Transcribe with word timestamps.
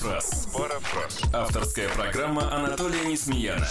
Парафраз. 0.00 0.48
Парафраз. 0.54 1.34
Авторская 1.34 1.88
программа 1.90 2.54
Анатолия 2.54 3.04
Несмеяна. 3.04 3.66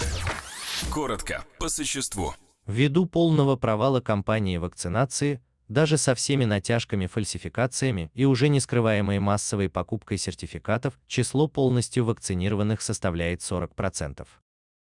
Коротко, 0.92 1.44
по 1.58 1.68
существу. 1.68 2.34
Ввиду 2.66 3.06
полного 3.06 3.56
провала 3.56 4.00
кампании 4.00 4.56
вакцинации, 4.56 5.40
даже 5.66 5.96
со 5.96 6.14
всеми 6.14 6.44
натяжками, 6.44 7.06
фальсификациями 7.06 8.12
и 8.14 8.26
уже 8.26 8.48
не 8.48 8.60
скрываемой 8.60 9.18
массовой 9.18 9.68
покупкой 9.68 10.18
сертификатов, 10.18 11.00
число 11.08 11.48
полностью 11.48 12.04
вакцинированных 12.04 12.80
составляет 12.80 13.40
40%. 13.40 14.24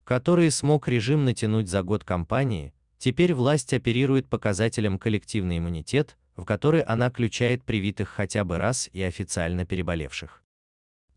Который 0.02 0.50
смог 0.50 0.89
режим 0.89 1.25
натянуть 1.25 1.68
за 1.68 1.84
год 1.84 2.02
кампании, 2.02 2.75
теперь 2.98 3.32
власть 3.32 3.73
оперирует 3.73 4.29
показателем 4.29 4.98
коллективный 4.98 5.59
иммунитет, 5.59 6.16
в 6.36 6.45
который 6.45 6.80
она 6.80 7.11
включает 7.11 7.62
привитых 7.62 8.09
хотя 8.09 8.43
бы 8.43 8.59
раз 8.59 8.91
и 8.93 9.02
официально 9.02 9.64
переболевших. 9.64 10.43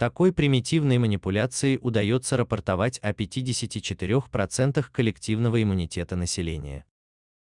Такой 0.02 0.34
примитивной 0.34 0.98
манипуляцией 0.98 1.78
удается 1.80 2.36
рапортовать 2.36 2.98
о 3.04 3.12
54% 3.12 4.84
коллективного 4.92 5.62
иммунитета 5.62 6.16
населения. 6.16 6.86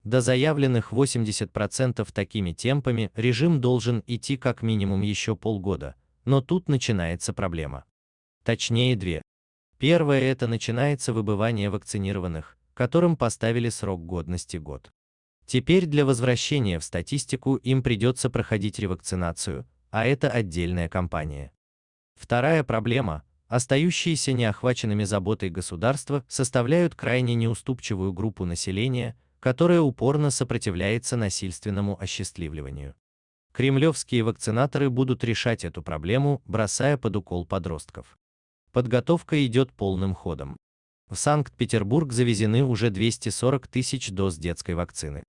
До 0.03 0.21
заявленных 0.21 0.93
80% 0.93 2.07
такими 2.13 2.53
темпами 2.53 3.09
режим 3.15 3.61
должен 3.61 4.03
идти 4.05 4.37
как 4.37 4.61
минимум 4.61 5.01
еще 5.01 5.35
полгода, 5.35 5.95
но 6.23 6.39
тут 6.39 6.69
начинается 6.69 7.33
проблема. 7.33 7.85
Точнее 8.43 8.95
две. 8.95 9.23
Первое 9.79 10.19
это 10.19 10.45
начинается 10.45 11.13
выбывание 11.13 11.71
вакцинированных, 11.71 12.59
которым 12.75 13.17
поставили 13.17 13.69
срок 13.69 14.05
годности 14.05 14.57
год. 14.57 14.91
Теперь 15.47 15.87
для 15.87 16.05
возвращения 16.05 16.77
в 16.77 16.83
статистику 16.83 17.55
им 17.55 17.81
придется 17.81 18.29
проходить 18.29 18.77
ревакцинацию, 18.77 19.65
а 19.89 20.05
это 20.05 20.29
отдельная 20.29 20.89
кампания. 20.89 21.51
Вторая 22.21 22.63
проблема– 22.63 23.23
остающиеся 23.47 24.31
неохваченными 24.33 25.05
заботой 25.05 25.49
государства 25.49 26.23
составляют 26.27 26.93
крайне 26.93 27.33
неуступчивую 27.33 28.13
группу 28.13 28.45
населения, 28.45 29.17
которая 29.39 29.81
упорно 29.81 30.29
сопротивляется 30.29 31.17
насильственному 31.17 31.99
осчастливливанию. 31.99 32.93
Кремлевские 33.53 34.21
вакцинаторы 34.21 34.91
будут 34.91 35.23
решать 35.23 35.65
эту 35.65 35.81
проблему, 35.81 36.43
бросая 36.45 36.95
под 36.95 37.15
укол 37.15 37.43
подростков. 37.43 38.19
Подготовка 38.71 39.43
идет 39.43 39.73
полным 39.73 40.13
ходом. 40.13 40.57
В 41.09 41.15
Санкт-Петербург 41.15 42.13
завезены 42.13 42.63
уже 42.63 42.91
240 42.91 43.67
тысяч 43.67 44.11
доз 44.11 44.37
детской 44.37 44.75
вакцины. 44.75 45.23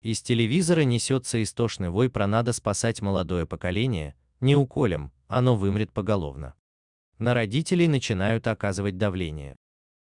Из 0.00 0.22
телевизора 0.22 0.80
несется 0.80 1.42
истошный 1.42 1.90
вой 1.90 2.08
про 2.08 2.26
надо 2.26 2.54
спасать 2.54 3.02
молодое 3.02 3.44
поколение, 3.44 4.14
не 4.40 4.56
уколем, 4.56 5.12
оно 5.28 5.56
вымрет 5.56 5.92
поголовно. 5.92 6.54
На 7.18 7.34
родителей 7.34 7.88
начинают 7.88 8.46
оказывать 8.46 8.98
давление. 8.98 9.56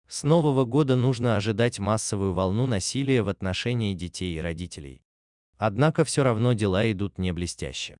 С 0.07 0.23
Нового 0.23 0.65
года 0.65 0.95
нужно 0.95 1.35
ожидать 1.35 1.79
массовую 1.79 2.33
волну 2.33 2.67
насилия 2.67 3.21
в 3.21 3.29
отношении 3.29 3.93
детей 3.93 4.37
и 4.37 4.41
родителей. 4.41 5.01
Однако 5.57 6.03
все 6.03 6.23
равно 6.23 6.53
дела 6.53 6.89
идут 6.91 7.17
не 7.17 7.31
блестяще. 7.33 7.97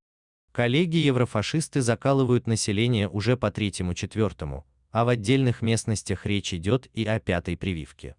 Коллеги-еврофашисты 0.52 1.81
закалывают 1.81 2.48
население 2.48 3.09
уже 3.09 3.36
по 3.36 3.52
третьему-четвертому, 3.52 4.66
а 4.92 5.03
в 5.03 5.09
отдельных 5.09 5.62
местностях 5.62 6.26
речь 6.26 6.53
идет 6.53 6.88
и 6.94 7.06
о 7.06 7.20
пятой 7.20 7.58
прививке. 7.58 8.16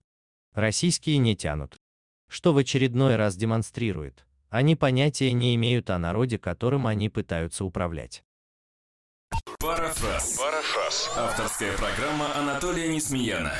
Российские 0.53 1.19
не 1.19 1.34
тянут 1.34 1.79
что 2.29 2.53
в 2.53 2.59
очередной 2.59 3.17
раз 3.17 3.37
демонстрирует, 3.37 4.27
они 4.49 4.77
понятия 4.77 5.33
не 5.33 5.55
имеют 5.55 5.91
о 5.91 5.99
народе, 5.99 6.39
которым 6.39 6.87
они 6.87 7.09
пытаются 7.09 7.65
управлять. 7.65 8.25
Парафраз. 9.67 10.39
Парафраз. 10.39 11.11
Авторская 11.17 11.73
программа 11.77 12.37
Анатолия 12.37 12.89
Несмеяна. 12.89 13.53